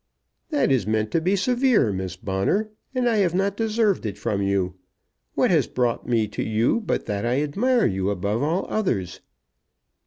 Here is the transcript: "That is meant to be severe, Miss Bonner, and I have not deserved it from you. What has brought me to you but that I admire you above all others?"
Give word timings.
"That 0.49 0.71
is 0.71 0.87
meant 0.87 1.11
to 1.11 1.21
be 1.21 1.35
severe, 1.35 1.93
Miss 1.93 2.15
Bonner, 2.15 2.71
and 2.95 3.07
I 3.07 3.17
have 3.17 3.35
not 3.35 3.55
deserved 3.55 4.03
it 4.03 4.17
from 4.17 4.41
you. 4.41 4.73
What 5.35 5.51
has 5.51 5.67
brought 5.67 6.09
me 6.09 6.27
to 6.29 6.41
you 6.41 6.79
but 6.81 7.05
that 7.05 7.23
I 7.23 7.43
admire 7.43 7.85
you 7.85 8.09
above 8.09 8.41
all 8.41 8.65
others?" 8.67 9.21